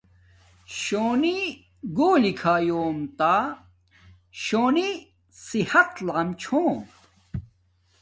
[0.79, 1.39] شونی
[1.97, 3.33] گھولی کھایُوم تا
[4.43, 4.89] شونی
[5.47, 6.77] صحت لام چھوم